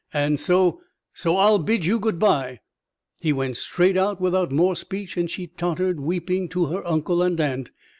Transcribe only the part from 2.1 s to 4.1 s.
bye!" He went straight